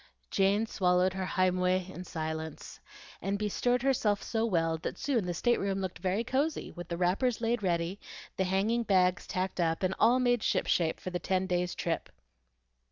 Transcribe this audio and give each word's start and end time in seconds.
Jane 0.31 0.65
swallowed 0.65 1.13
her 1.13 1.27
"heimweh" 1.27 1.87
in 1.87 2.03
silence, 2.05 2.79
and 3.21 3.37
bestirred 3.37 3.83
herself 3.83 4.23
so 4.23 4.47
well 4.47 4.79
that 4.79 4.97
soon 4.97 5.27
the 5.27 5.33
stateroom 5.35 5.79
looked 5.79 5.99
very 5.99 6.23
cosy 6.23 6.71
with 6.71 6.87
the 6.87 6.97
wrappers 6.97 7.39
laid 7.39 7.61
ready, 7.61 7.99
the 8.35 8.45
hanging 8.45 8.81
bags 8.81 9.27
tacked 9.27 9.59
up, 9.59 9.83
and 9.83 9.93
all 9.99 10.19
made 10.19 10.41
ship 10.41 10.65
shape 10.65 10.99
for 10.99 11.11
the 11.11 11.19
ten 11.19 11.45
days' 11.45 11.75
trip. 11.75 12.09